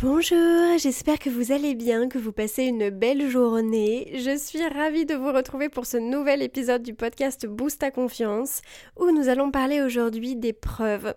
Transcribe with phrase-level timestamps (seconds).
[0.00, 4.12] Bonjour, j'espère que vous allez bien, que vous passez une belle journée.
[4.14, 8.60] Je suis ravie de vous retrouver pour ce nouvel épisode du podcast Boost à confiance
[8.96, 11.14] où nous allons parler aujourd'hui des preuves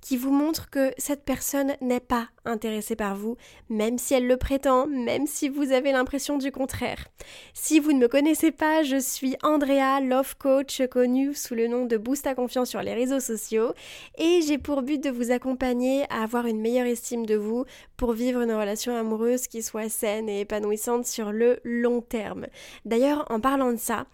[0.00, 3.36] qui vous montre que cette personne n'est pas intéressée par vous,
[3.68, 7.08] même si elle le prétend, même si vous avez l'impression du contraire.
[7.54, 11.86] Si vous ne me connaissez pas, je suis Andrea, love coach, connue sous le nom
[11.86, 13.72] de Boost à confiance sur les réseaux sociaux,
[14.18, 17.64] et j'ai pour but de vous accompagner à avoir une meilleure estime de vous
[17.96, 22.46] pour vivre une relation amoureuse qui soit saine et épanouissante sur le long terme.
[22.84, 24.06] D'ailleurs, en parlant de ça,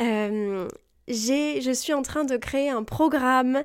[0.00, 0.68] euh,
[1.08, 3.62] je suis en train de créer un programme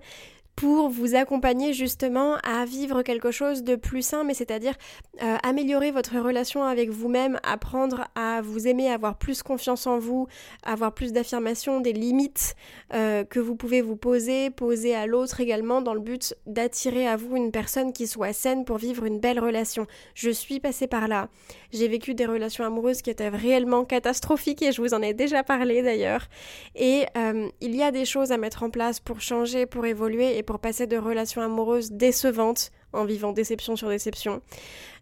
[0.61, 4.75] pour vous accompagner justement à vivre quelque chose de plus sain, mais c'est-à-dire
[5.23, 10.27] euh, améliorer votre relation avec vous-même, apprendre à vous aimer, avoir plus confiance en vous,
[10.61, 12.55] avoir plus d'affirmation, des limites
[12.93, 17.17] euh, que vous pouvez vous poser, poser à l'autre également dans le but d'attirer à
[17.17, 19.87] vous une personne qui soit saine pour vivre une belle relation.
[20.13, 21.29] Je suis passée par là.
[21.73, 25.41] J'ai vécu des relations amoureuses qui étaient réellement catastrophiques et je vous en ai déjà
[25.41, 26.27] parlé d'ailleurs.
[26.75, 30.37] Et euh, il y a des choses à mettre en place pour changer, pour évoluer
[30.50, 34.41] pour passer de relations amoureuses décevantes en vivant déception sur déception,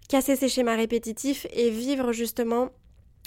[0.07, 2.69] casser ces schémas répétitifs et vivre justement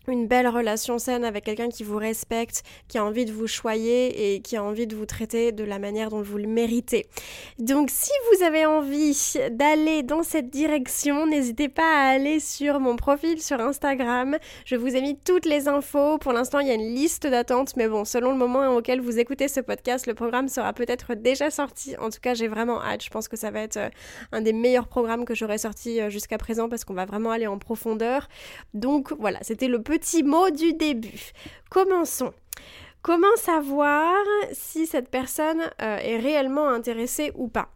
[0.08, 4.34] une belle relation saine avec quelqu'un qui vous respecte, qui a envie de vous choyer
[4.34, 7.06] et qui a envie de vous traiter de la manière dont vous le méritez.
[7.58, 12.96] Donc si vous avez envie d'aller dans cette direction, n'hésitez pas à aller sur mon
[12.96, 14.38] profil sur Instagram.
[14.64, 16.18] Je vous ai mis toutes les infos.
[16.18, 19.18] Pour l'instant, il y a une liste d'attente, mais bon, selon le moment auquel vous
[19.18, 21.96] écoutez ce podcast, le programme sera peut-être déjà sorti.
[21.98, 23.04] En tout cas, j'ai vraiment hâte.
[23.04, 23.88] Je pense que ça va être euh,
[24.32, 27.46] un des meilleurs programmes que j'aurais sorti euh, jusqu'à présent parce qu'on va vraiment aller
[27.46, 28.28] en profondeur.
[28.74, 29.82] Donc voilà, c'était le
[30.22, 31.32] mot du début.
[31.70, 32.32] Commençons.
[33.02, 34.14] Comment savoir
[34.52, 37.68] si cette personne euh, est réellement intéressée ou pas?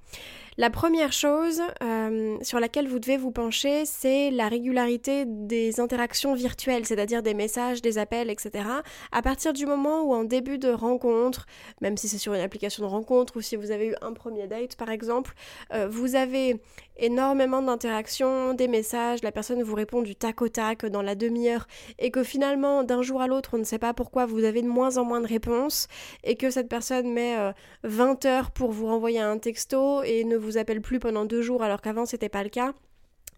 [0.59, 6.33] La première chose euh, sur laquelle vous devez vous pencher, c'est la régularité des interactions
[6.33, 8.65] virtuelles, c'est-à-dire des messages, des appels, etc.
[9.13, 11.45] À partir du moment où en début de rencontre,
[11.83, 14.47] même si c'est sur une application de rencontre ou si vous avez eu un premier
[14.47, 15.35] date par exemple,
[15.75, 16.59] euh, vous avez
[16.99, 21.67] énormément d'interactions, des messages, la personne vous répond du tac au tac dans la demi-heure
[21.99, 24.69] et que finalement d'un jour à l'autre on ne sait pas pourquoi vous avez de
[24.69, 25.89] moins en moins de réponses
[26.25, 27.37] et que cette personne met
[27.83, 31.43] 20 euh, heures pour vous renvoyer un texto et ne vous appelle plus pendant deux
[31.43, 32.73] jours alors qu'avant c'était pas le cas.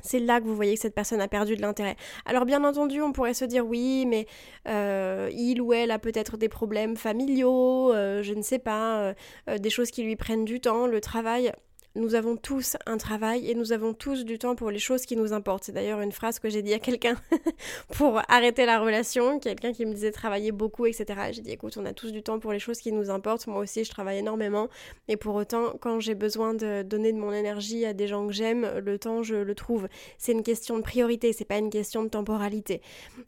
[0.01, 1.97] C'est là que vous voyez que cette personne a perdu de l'intérêt.
[2.25, 4.27] Alors bien entendu, on pourrait se dire oui, mais
[4.69, 9.15] euh, il ou elle a peut-être des problèmes familiaux, euh, je ne sais pas,
[9.59, 11.53] des choses qui lui prennent du temps, le travail
[11.99, 15.17] nous avons tous un travail et nous avons tous du temps pour les choses qui
[15.17, 15.65] nous importent.
[15.65, 17.17] C'est d'ailleurs une phrase que j'ai dit à quelqu'un
[17.95, 21.07] pour arrêter la relation, quelqu'un qui me disait travailler beaucoup, etc.
[21.33, 23.47] J'ai dit écoute, on a tous du temps pour les choses qui nous importent.
[23.47, 24.69] Moi aussi, je travaille énormément.
[25.09, 28.33] Et pour autant, quand j'ai besoin de donner de mon énergie à des gens que
[28.33, 29.89] j'aime, le temps, je le trouve.
[30.19, 32.81] C'est une question de priorité, c'est pas une question de temporalité.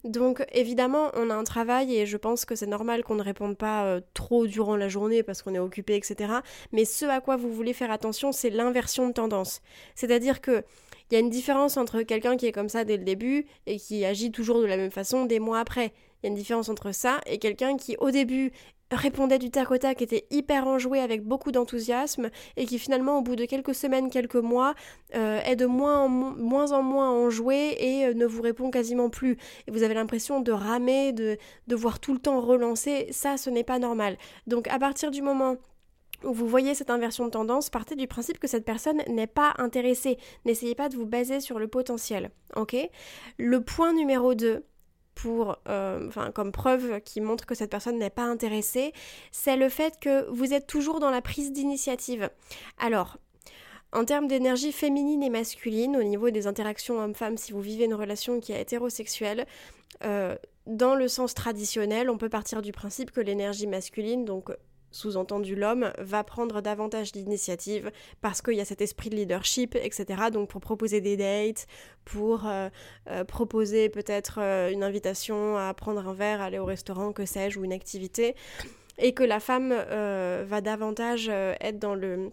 [0.03, 3.57] Donc évidemment, on a un travail et je pense que c'est normal qu'on ne réponde
[3.57, 6.33] pas euh, trop durant la journée parce qu'on est occupé, etc.
[6.71, 9.61] Mais ce à quoi vous voulez faire attention, c'est l'inversion de tendance.
[9.95, 10.63] C'est-à-dire que
[11.09, 13.77] il y a une différence entre quelqu'un qui est comme ça dès le début et
[13.77, 15.91] qui agit toujours de la même façon des mois après.
[16.23, 18.53] Il y a une différence entre ça et quelqu'un qui au début
[18.95, 23.21] répondait du tac au tac, était hyper enjoué avec beaucoup d'enthousiasme et qui finalement au
[23.21, 24.73] bout de quelques semaines, quelques mois
[25.15, 29.09] euh, est de moins en, moins en moins enjoué et euh, ne vous répond quasiment
[29.09, 29.37] plus.
[29.67, 31.37] Et vous avez l'impression de ramer, de
[31.67, 34.17] devoir tout le temps relancer, ça ce n'est pas normal.
[34.47, 35.57] Donc à partir du moment
[36.23, 39.53] où vous voyez cette inversion de tendance, partez du principe que cette personne n'est pas
[39.57, 40.17] intéressée.
[40.45, 42.31] N'essayez pas de vous baser sur le potentiel.
[42.55, 42.75] Ok?
[43.37, 44.63] Le point numéro 2,
[45.15, 48.93] pour, euh, comme preuve qui montre que cette personne n'est pas intéressée,
[49.31, 52.29] c'est le fait que vous êtes toujours dans la prise d'initiative.
[52.79, 53.17] Alors,
[53.93, 57.93] en termes d'énergie féminine et masculine, au niveau des interactions hommes-femmes, si vous vivez une
[57.93, 59.45] relation qui est hétérosexuelle,
[60.03, 60.35] euh,
[60.65, 64.51] dans le sens traditionnel, on peut partir du principe que l'énergie masculine, donc
[64.91, 67.91] sous-entendu l'homme, va prendre davantage d'initiative
[68.21, 70.23] parce qu'il y a cet esprit de leadership, etc.
[70.31, 71.67] Donc pour proposer des dates,
[72.05, 72.69] pour euh,
[73.09, 77.59] euh, proposer peut-être euh, une invitation à prendre un verre, aller au restaurant, que sais-je,
[77.59, 78.35] ou une activité,
[78.97, 82.31] et que la femme va davantage être dans le,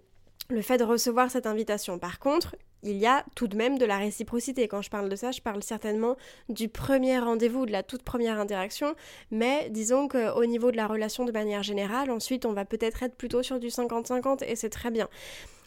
[0.51, 1.99] le fait de recevoir cette invitation.
[1.99, 4.69] Par contre, il y a tout de même de la réciprocité.
[4.69, 6.17] Quand je parle de ça, je parle certainement
[6.49, 8.95] du premier rendez-vous, de la toute première interaction,
[9.31, 13.17] mais disons qu'au niveau de la relation de manière générale, ensuite on va peut-être être
[13.17, 15.09] plutôt sur du 50-50 et c'est très bien.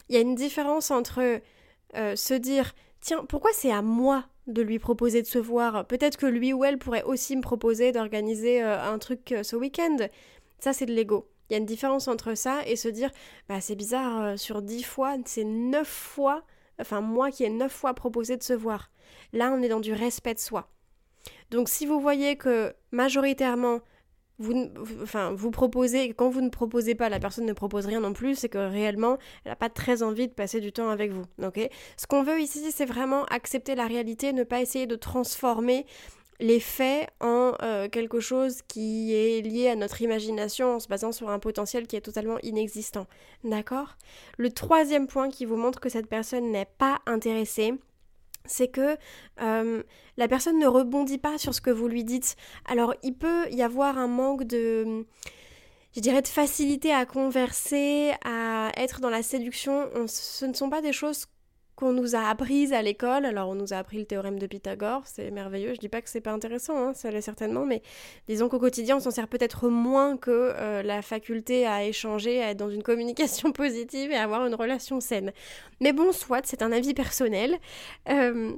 [0.08, 1.40] Il y a une différence entre
[1.94, 5.86] euh, se dire tiens, pourquoi c'est à moi de lui proposer de se voir?
[5.86, 9.56] Peut-être que lui ou elle pourrait aussi me proposer d'organiser euh, un truc euh, ce
[9.56, 9.96] week-end.
[10.58, 11.28] Ça, c'est de l'ego.
[11.48, 13.10] Il y a une différence entre ça et se dire
[13.48, 16.44] bah, c'est bizarre, sur dix fois, c'est neuf fois
[16.80, 18.90] enfin moi qui ai neuf fois proposé de se voir.
[19.32, 20.68] Là, on est dans du respect de soi.
[21.50, 23.80] Donc si vous voyez que majoritairement
[24.38, 24.68] vous,
[25.02, 28.34] enfin, vous proposez, quand vous ne proposez pas, la personne ne propose rien non plus,
[28.34, 31.24] c'est que réellement, elle n'a pas très envie de passer du temps avec vous.
[31.96, 35.86] Ce qu'on veut ici, c'est vraiment accepter la réalité, ne pas essayer de transformer
[36.42, 41.12] les faits en euh, quelque chose qui est lié à notre imagination en se basant
[41.12, 43.06] sur un potentiel qui est totalement inexistant.
[43.44, 43.96] D'accord?
[44.38, 47.74] Le troisième point qui vous montre que cette personne n'est pas intéressée,
[48.44, 48.96] c'est que
[49.40, 49.82] euh,
[50.16, 52.34] la personne ne rebondit pas sur ce que vous lui dites.
[52.64, 55.06] Alors il peut y avoir un manque de
[55.94, 59.88] je dirais de facilité à converser, à être dans la séduction.
[60.08, 61.26] ce ne sont pas des choses
[61.76, 63.24] qu'on nous a apprises à l'école.
[63.24, 65.74] Alors, on nous a appris le théorème de Pythagore, c'est merveilleux.
[65.74, 67.82] Je dis pas que c'est pas intéressant, hein, ça l'est certainement, mais
[68.28, 72.50] disons qu'au quotidien, on s'en sert peut-être moins que euh, la faculté à échanger, à
[72.50, 75.32] être dans une communication positive et à avoir une relation saine.
[75.80, 77.58] Mais bon, soit, c'est un avis personnel.
[78.08, 78.52] Euh,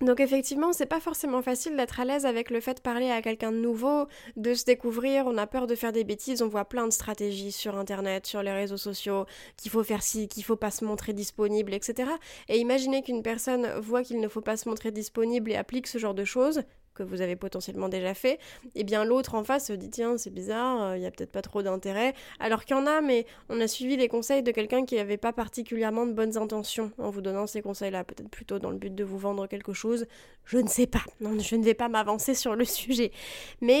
[0.00, 3.20] donc effectivement, c'est pas forcément facile d'être à l'aise avec le fait de parler à
[3.20, 4.06] quelqu'un de nouveau,
[4.36, 7.52] de se découvrir, on a peur de faire des bêtises, on voit plein de stratégies
[7.52, 9.26] sur internet, sur les réseaux sociaux,
[9.56, 12.10] qu'il faut faire ci, qu'il faut pas se montrer disponible, etc.
[12.48, 15.98] Et imaginez qu'une personne voit qu'il ne faut pas se montrer disponible et applique ce
[15.98, 16.62] genre de choses,
[16.94, 20.16] que vous avez potentiellement déjà fait, et eh bien l'autre en face se dit tiens
[20.18, 23.00] c'est bizarre, euh, il y a peut-être pas trop d'intérêt, alors qu'il y en a,
[23.00, 26.92] mais on a suivi les conseils de quelqu'un qui n'avait pas particulièrement de bonnes intentions
[26.98, 30.06] en vous donnant ces conseils-là, peut-être plutôt dans le but de vous vendre quelque chose,
[30.44, 33.12] je ne sais pas, non, je ne vais pas m'avancer sur le sujet,
[33.60, 33.80] mais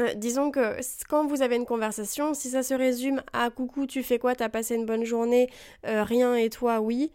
[0.00, 0.76] Euh, disons que
[1.08, 4.34] quand vous avez une conversation, si ça se résume à «coucou, tu fais quoi?
[4.34, 5.48] T'as passé une bonne journée?
[5.86, 7.12] Euh, Rien et toi, oui?»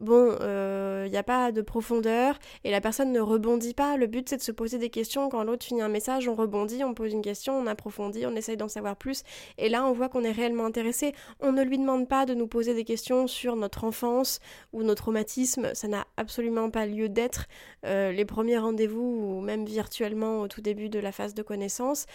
[0.00, 3.96] Bon, il euh, n'y a pas de profondeur et la personne ne rebondit pas.
[3.96, 5.28] Le but c'est de se poser des questions.
[5.28, 8.56] Quand l'autre finit un message, on rebondit, on pose une question, on approfondit, on essaye
[8.56, 9.22] d'en savoir plus.
[9.58, 11.14] Et là, on voit qu'on est réellement intéressé.
[11.40, 14.40] On ne lui demande pas de nous poser des questions sur notre enfance
[14.72, 15.74] ou nos traumatismes.
[15.74, 17.46] Ça n'a absolument pas lieu d'être.
[17.84, 22.06] Euh, les premiers rendez-vous ou même virtuellement au tout début de la phase de connaissance.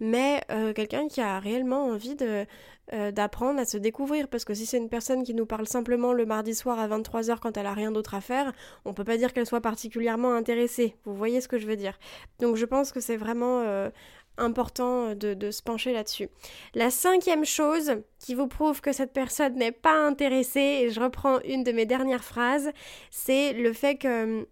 [0.00, 2.46] Mais euh, quelqu'un qui a réellement envie de
[2.92, 6.12] euh, d'apprendre à se découvrir parce que si c'est une personne qui nous parle simplement
[6.12, 8.52] le mardi soir à 23h quand elle a rien d'autre à faire,
[8.84, 10.96] on peut pas dire qu'elle soit particulièrement intéressée.
[11.04, 11.98] Vous voyez ce que je veux dire?
[12.40, 13.90] Donc je pense que c'est vraiment euh,
[14.38, 16.28] important de, de, se pencher là-dessus.
[16.74, 21.40] La cinquième chose qui vous prouve que cette personne n'est pas intéressée, et je reprends
[21.40, 22.70] une de mes dernières phrases,
[23.10, 24.46] c'est le fait que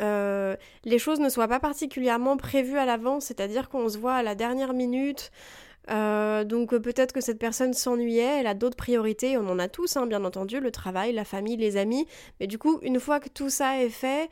[0.00, 4.22] euh, les choses ne soient pas particulièrement prévues à l'avance, c'est-à-dire qu'on se voit à
[4.22, 5.30] la dernière minute,
[5.90, 9.68] euh, donc euh, peut-être que cette personne s'ennuyait, elle a d'autres priorités, on en a
[9.68, 12.06] tous, hein, bien entendu, le travail, la famille, les amis.
[12.40, 14.30] Mais du coup, une fois que tout ça est fait,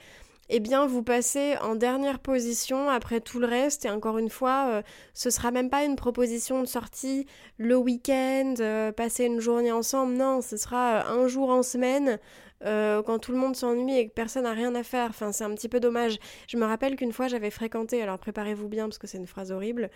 [0.52, 4.66] eh bien vous passez en dernière position après tout le reste et encore une fois
[4.68, 4.82] euh,
[5.14, 7.26] ce sera même pas une proposition de sortie
[7.56, 8.54] le week-end
[8.96, 12.18] passer une journée ensemble non ce sera un jour en semaine
[12.64, 15.08] euh, quand tout le monde s'ennuie et que personne n'a rien à faire.
[15.10, 16.18] Enfin, c'est un petit peu dommage.
[16.46, 19.50] Je me rappelle qu'une fois, j'avais fréquenté, alors préparez-vous bien parce que c'est une phrase
[19.50, 19.90] horrible,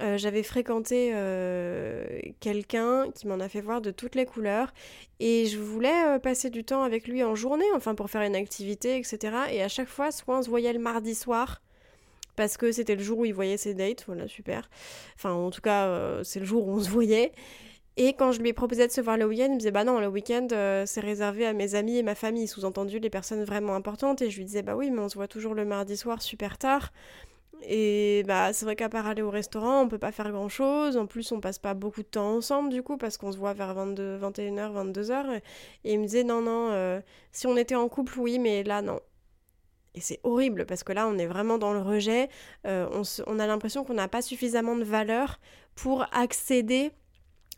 [0.00, 2.04] euh, j'avais fréquenté euh,
[2.40, 4.72] quelqu'un qui m'en a fait voir de toutes les couleurs
[5.20, 8.96] et je voulais passer du temps avec lui en journée, enfin pour faire une activité,
[8.96, 9.36] etc.
[9.52, 11.62] Et à chaque fois, soit on se voyait le mardi soir,
[12.36, 14.68] parce que c'était le jour où il voyait ses dates, voilà, super.
[15.16, 17.32] Enfin, en tout cas, c'est le jour où on se voyait.
[18.02, 19.84] Et quand je lui ai proposé de se voir le week-end, il me disait bah
[19.84, 23.44] non, le week-end euh, c'est réservé à mes amis et ma famille, sous-entendu les personnes
[23.44, 24.22] vraiment importantes.
[24.22, 26.56] Et je lui disais bah oui, mais on se voit toujours le mardi soir super
[26.56, 26.94] tard.
[27.62, 30.96] Et bah c'est vrai qu'à part aller au restaurant, on peut pas faire grand chose.
[30.96, 33.52] En plus, on passe pas beaucoup de temps ensemble du coup parce qu'on se voit
[33.52, 35.42] vers 22, 21h, 22h.
[35.84, 37.02] Et, il me disait non, non, euh,
[37.32, 39.00] si on était en couple, oui, mais là non.
[39.94, 42.30] Et c'est horrible parce que là, on est vraiment dans le rejet.
[42.66, 42.88] Euh,
[43.26, 45.38] on a l'impression qu'on n'a pas suffisamment de valeur
[45.74, 46.92] pour accéder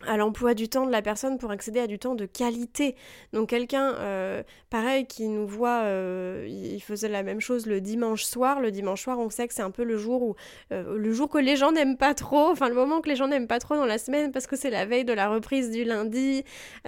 [0.06, 2.96] à l'emploi du temps de la personne pour accéder à du temps de qualité.
[3.32, 8.24] Donc quelqu'un, euh, pareil, qui nous voit, euh, il faisait la même chose le dimanche
[8.24, 8.60] soir.
[8.60, 10.36] Le dimanche soir, on sait que c'est un peu le jour où,
[10.72, 13.28] euh, le jour que les gens n'aiment pas trop, enfin le moment que les gens
[13.28, 15.84] n'aiment pas trop dans la semaine parce que c'est la veille de la reprise du
[15.84, 16.44] lundi,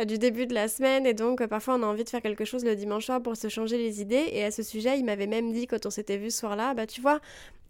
[0.06, 2.64] du début de la semaine, et donc parfois on a envie de faire quelque chose
[2.64, 4.28] le dimanche soir pour se changer les idées.
[4.33, 6.87] Et à ce sujet, il m'avait même dit quand on s'était vu ce soir-là, bah
[6.87, 7.21] tu vois,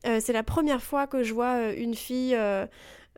[0.04, 2.36] c'est la première fois que je vois une fille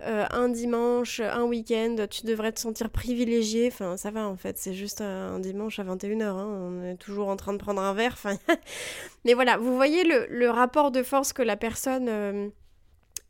[0.03, 3.69] euh, un dimanche, un week-end, tu devrais te sentir privilégié.
[3.69, 6.23] Enfin, ça va en fait, c'est juste un, dimanche à 21h.
[6.23, 6.47] Hein.
[6.47, 8.19] On est toujours en train de prendre un verre.
[9.25, 12.49] Mais voilà, vous voyez le, rapport de force que la personne euh,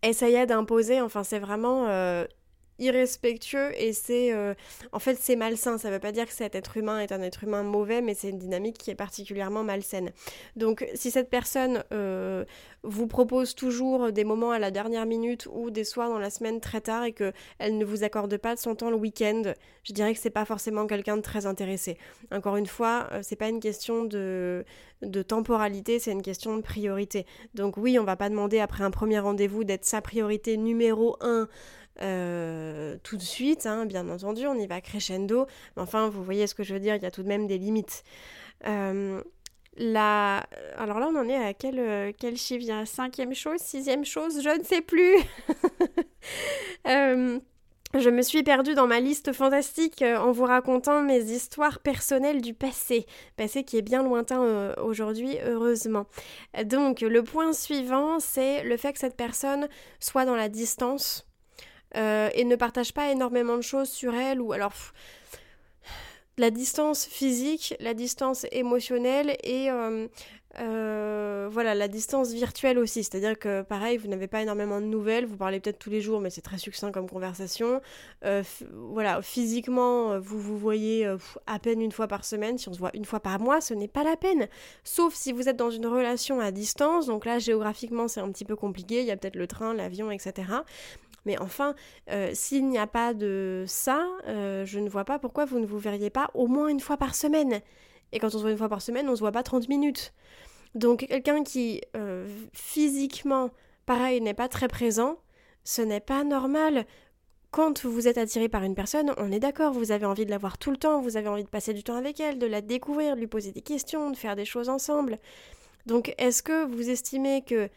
[0.02, 1.00] essayait d'imposer.
[1.00, 2.25] Enfin, c'est vraiment euh,
[2.78, 4.54] irrespectueux et c'est euh,
[4.92, 5.78] en fait c'est malsain.
[5.78, 8.30] Ça veut pas dire que cet être humain est un être humain mauvais mais c'est
[8.30, 10.12] une dynamique qui est particulièrement malsaine.
[10.56, 12.45] Donc si cette personne euh,
[12.83, 16.61] vous propose toujours des moments à la dernière minute ou des soirs dans la semaine
[16.61, 19.42] très tard et que elle ne vous accorde pas son temps le week-end
[19.83, 21.97] je dirais que c'est pas forcément quelqu'un de très intéressé.
[22.30, 24.64] Encore une fois euh, c'est pas une question de
[25.02, 27.26] de temporalité c'est une question de priorité.
[27.54, 31.49] Donc oui on va pas demander après un premier rendez-vous d'être sa priorité numéro un
[32.02, 35.46] euh, tout de suite, hein, bien entendu, on y va crescendo.
[35.76, 37.46] Mais enfin, vous voyez ce que je veux dire, il y a tout de même
[37.46, 38.04] des limites.
[38.66, 39.20] Euh.
[39.78, 42.62] Alors là, on en est à quel, euh, quel chiffre?
[42.62, 45.16] Il y a cinquième chose, sixième chose, je ne sais plus.
[47.94, 52.54] je me suis perdue dans ma liste fantastique en vous racontant mes histoires personnelles du
[52.54, 53.04] passé,
[53.36, 56.06] passé qui est bien lointain aujourd'hui, heureusement.
[56.64, 59.68] Donc, le point suivant, c'est le fait que cette personne
[60.00, 61.26] soit dans la distance
[61.95, 64.73] euh, et ne partage pas énormément de choses sur elle ou alors
[66.38, 70.07] la distance physique, la distance émotionnelle et euh,
[70.59, 73.05] euh, voilà la distance virtuelle aussi.
[73.05, 76.21] C'est-à-dire que pareil, vous n'avez pas énormément de nouvelles, vous parlez peut-être tous les jours,
[76.21, 77.81] mais c'est très succinct comme conversation.
[78.73, 81.07] voilà, physiquement, vous vous voyez
[81.47, 82.59] à peine une fois par semaine.
[82.59, 84.49] Si on se voit une fois par mois, ce n'est pas la peine.
[84.85, 87.07] Sauf si vous êtes dans une relation à distance.
[87.07, 89.00] Donc là, géographiquement, c'est un petit peu compliqué.
[89.00, 90.52] Il y a peut-être le train, l'avion, etc.
[91.26, 91.75] Mais enfin,
[92.11, 95.66] euh, s'il n'y a pas de ça, euh, je ne vois pas pourquoi vous ne
[95.66, 97.61] vous verriez pas au moins une fois par semaine.
[98.12, 100.14] Et quand on se voit une fois par semaine, on se voit pas 30 minutes.
[100.75, 103.50] Donc quelqu'un qui euh, physiquement,
[103.87, 105.18] pareil, n'est pas très présent,
[105.64, 106.87] ce n'est pas normal.
[107.50, 110.38] Quand vous êtes attiré par une personne, on est d'accord, vous avez envie de la
[110.38, 112.61] voir tout le temps, vous avez envie de passer du temps avec elle, de la
[112.61, 115.18] découvrir, de lui poser des questions, de faire des choses ensemble.
[115.87, 117.68] Donc est-ce que vous estimez que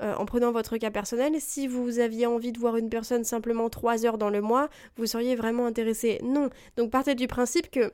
[0.00, 3.68] euh, en prenant votre cas personnel, si vous aviez envie de voir une personne simplement
[3.68, 6.50] 3 heures dans le mois, vous seriez vraiment intéressé Non.
[6.76, 7.92] Donc partez du principe que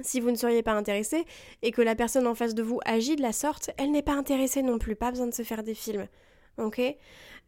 [0.00, 1.24] Si vous ne seriez pas intéressé
[1.62, 4.14] et que la personne en face de vous agit de la sorte, elle n'est pas
[4.14, 6.06] intéressée non plus, pas besoin de se faire des films.
[6.58, 6.80] Ok?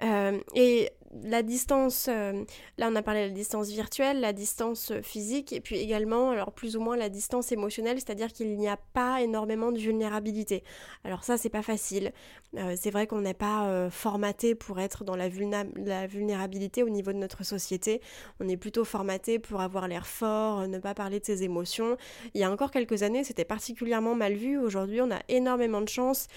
[0.03, 0.91] Euh, Et
[1.23, 2.44] la distance, euh,
[2.78, 6.52] là on a parlé de la distance virtuelle, la distance physique, et puis également, alors
[6.52, 10.64] plus ou moins la distance émotionnelle, c'est-à-dire qu'il n'y a pas énormément de vulnérabilité.
[11.04, 12.12] Alors ça c'est pas facile.
[12.56, 15.28] Euh, c'est vrai qu'on n'est pas euh, formaté pour être dans la,
[15.76, 18.00] la, vulnérabilité au niveau de notre société.
[18.40, 21.97] On est plutôt formaté pour avoir l'air fort, ne pas parler de ses émotions.
[22.35, 24.59] Il y a encore quelques années, c'était particulièrement mal vu.
[24.59, 26.28] Aujourd'hui, on a énormément de chance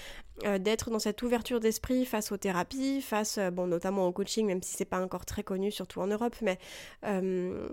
[0.60, 4.67] d'être dans cette ouverture d'esprit face aux thérapies, face, bon, notamment au coaching, même si
[4.68, 6.58] si c'est pas encore très connu, surtout en Europe, mais
[7.04, 7.68] euh,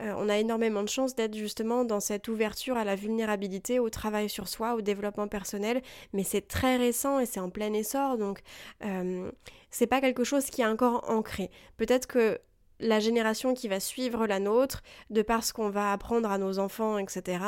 [0.00, 3.90] euh, on a énormément de chance d'être justement dans cette ouverture à la vulnérabilité, au
[3.90, 5.82] travail sur soi, au développement personnel,
[6.12, 8.40] mais c'est très récent et c'est en plein essor, donc
[8.84, 9.30] euh,
[9.70, 11.50] c'est pas quelque chose qui est encore ancré.
[11.76, 12.40] Peut-être que
[12.80, 16.58] la génération qui va suivre la nôtre, de par ce qu'on va apprendre à nos
[16.58, 17.38] enfants, etc.,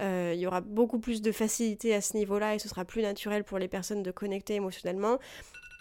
[0.00, 3.44] il y aura beaucoup plus de facilité à ce niveau-là et ce sera plus naturel
[3.44, 5.18] pour les personnes de connecter émotionnellement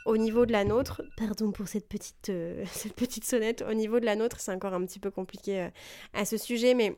[0.06, 4.00] au niveau de la nôtre, pardon pour cette petite, euh, cette petite sonnette, au niveau
[4.00, 5.70] de la nôtre, c'est encore un petit peu compliqué euh,
[6.14, 6.98] à ce sujet, mais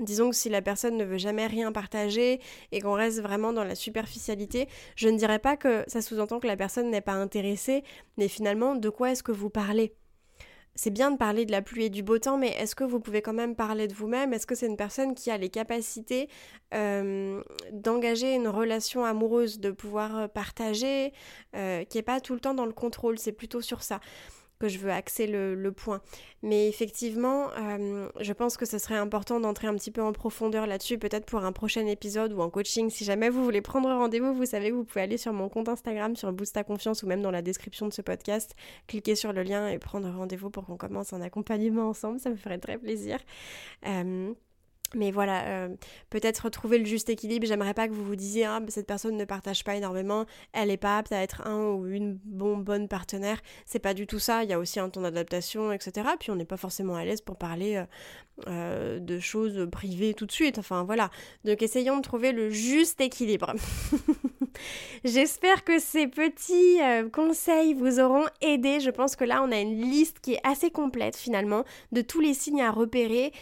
[0.00, 2.40] Disons que si la personne ne veut jamais rien partager
[2.70, 6.46] et qu'on reste vraiment dans la superficialité, je ne dirais pas que ça sous-entend que
[6.46, 7.82] la personne n'est pas intéressée,
[8.16, 9.92] mais finalement, de quoi est-ce que vous parlez?
[10.78, 13.00] C'est bien de parler de la pluie et du beau temps, mais est-ce que vous
[13.00, 14.32] pouvez quand même parler de vous-même?
[14.32, 16.28] Est-ce que c'est une personne qui a les capacités
[16.72, 17.42] euh,
[17.72, 21.12] d'engager une relation amoureuse, de pouvoir euh, partager,
[21.56, 23.18] euh, qui n'est pas tout le temps dans le contrôle?
[23.18, 23.98] C'est plutôt sur ça
[24.58, 26.00] que je veux axer le, point.
[26.42, 30.66] Mais effectivement, euh, je pense que ce serait important d'entrer un petit peu en profondeur
[30.66, 32.90] là-dessus, peut-être pour un prochain épisode ou en coaching.
[32.90, 36.16] Si jamais vous voulez prendre rendez-vous, vous savez, vous pouvez aller sur mon compte Instagram,
[36.16, 38.54] sur Boost ta confiance ou même dans la description de ce podcast,
[38.86, 42.18] cliquer sur le lien et prendre rendez-vous pour qu'on commence un accompagnement ensemble.
[42.18, 43.18] Ça me ferait très plaisir.
[43.86, 44.32] Euh,
[44.94, 45.68] mais voilà, euh,
[46.10, 47.46] peut-être retrouver le juste équilibre.
[47.46, 50.78] J'aimerais pas que vous vous disiez, ah, cette personne ne partage pas énormément, elle est
[50.78, 53.40] pas apte à être un ou une bon, bonne partenaire.
[53.66, 54.44] C'est pas du tout ça.
[54.44, 56.08] Il y a aussi un temps d'adaptation, etc.
[56.18, 57.84] Puis on n'est pas forcément à l'aise pour parler euh,
[58.46, 60.58] euh, de choses privées tout de suite.
[60.58, 61.10] Enfin voilà.
[61.44, 63.52] Donc essayons de trouver le juste équilibre.
[65.10, 66.78] J'espère que ces petits
[67.12, 68.80] conseils vous auront aidé.
[68.80, 72.20] Je pense que là, on a une liste qui est assez complète finalement de tous
[72.20, 73.32] les signes à repérer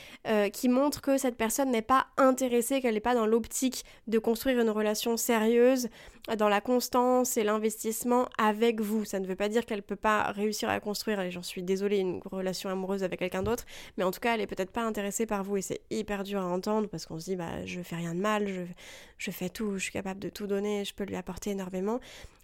[0.53, 4.61] qui montrent que cette personne n'est pas intéressée, qu'elle n'est pas dans l'optique de construire
[4.61, 5.89] une relation sérieuse,
[6.35, 9.05] dans la constance et l'investissement avec vous.
[9.05, 11.63] Ça ne veut pas dire qu'elle ne peut pas réussir à construire, et j'en suis
[11.63, 13.65] désolée, une relation amoureuse avec quelqu'un d'autre,
[13.97, 16.41] mais en tout cas, elle est peut-être pas intéressée par vous et c'est hyper dur
[16.41, 18.63] à entendre parce qu'on se dit, bah, je fais rien de mal, je,
[19.19, 22.01] je fais tout, je suis capable de tout donner, je peux lui apporter énormément,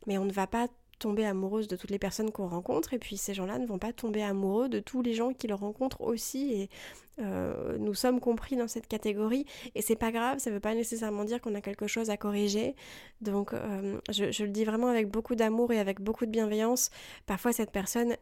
[0.07, 0.69] mais on ne va pas
[1.03, 3.93] tomber amoureuse de toutes les personnes qu'on rencontre et puis ces gens-là ne vont pas
[3.93, 6.71] tomber amoureux de tous les gens qu'ils rencontrent aussi et
[7.19, 11.25] euh, nous sommes compris dans cette catégorie et c'est pas grave, ça veut pas nécessairement
[11.25, 12.77] dire qu'on a quelque chose à corriger.
[13.21, 16.91] Donc euh, je, le dis vraiment avec beaucoup d'amour et avec beaucoup de bienveillance.
[17.27, 18.17] Parfois cette personne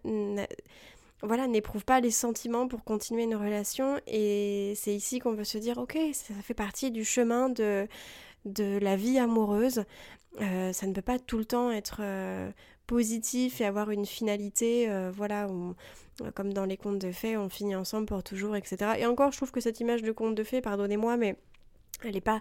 [1.22, 5.58] voilà, n'éprouve pas les sentiments pour continuer une relation et c'est ici qu'on veut se
[5.58, 7.86] dire ok, ça fait partie du chemin de,
[8.44, 9.84] de la vie amoureuse.
[10.40, 12.50] Euh, ça ne peut pas tout le temps être euh,
[12.86, 15.48] positif et avoir une finalité, euh, voilà,
[16.34, 18.92] comme dans les contes de fées, on finit ensemble pour toujours, etc.
[18.98, 21.36] Et encore, je trouve que cette image de conte de fées, pardonnez-moi, mais
[22.04, 22.40] elle n'est pas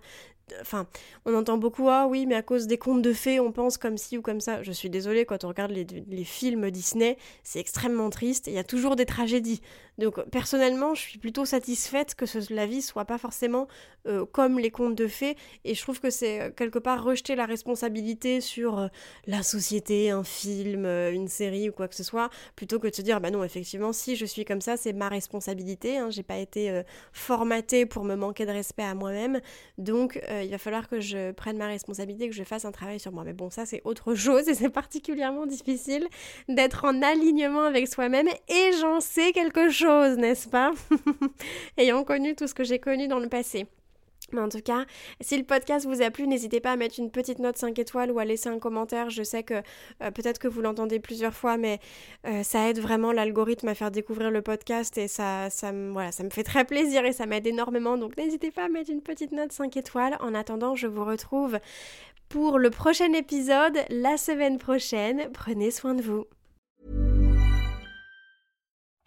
[0.61, 0.87] Enfin,
[1.25, 3.97] on entend beaucoup Ah oui, mais à cause des contes de fées, on pense comme
[3.97, 4.63] ci ou comme ça.
[4.63, 8.63] Je suis désolée, quand on regarde les, films Disney, c'est extrêmement triste il y a
[8.63, 9.61] toujours des tragédies.
[9.99, 13.67] Donc, personnellement, je suis plutôt satisfaite que la vie soit pas forcément
[14.07, 15.35] euh, comme les contes de fées.
[15.65, 18.87] Et je trouve que c'est euh, quelque part rejeter la responsabilité sur euh,
[19.27, 23.01] la société, un film, une série ou quoi que ce soit, plutôt que de se
[23.01, 25.97] dire Bah non, effectivement, si je suis comme ça, c'est ma responsabilité.
[25.97, 26.81] Hein, J'ai pas été
[27.11, 29.41] formatée pour me manquer de respect à moi-même.
[29.77, 32.99] Donc, euh, il va falloir que je prenne ma responsabilité, que je fasse un travail
[32.99, 33.23] sur moi.
[33.23, 36.07] Mais bon, ça c'est autre chose et c'est particulièrement difficile
[36.47, 40.71] d'être en alignement avec soi-même et j'en sais quelque chose, n'est-ce pas?
[41.77, 43.67] Ayant connu tout ce que j'ai connu dans le passé.
[44.33, 44.85] Mais en tout cas,
[45.21, 48.11] si le podcast vous a plu, n'hésitez pas à mettre une petite note 5 étoiles
[48.11, 49.09] ou à laisser un commentaire.
[49.09, 49.55] Je sais que
[50.01, 51.79] euh, peut-être que vous l'entendez plusieurs fois, mais
[52.27, 55.49] euh, ça aide vraiment l'algorithme à faire découvrir le podcast et ça,
[55.91, 57.97] voilà, ça me fait très plaisir et ça m'aide énormément.
[57.97, 60.17] Donc n'hésitez pas à mettre une petite note 5 étoiles.
[60.19, 61.59] En attendant, je vous retrouve
[62.29, 65.29] pour le prochain épisode la semaine prochaine.
[65.33, 66.25] Prenez soin de vous.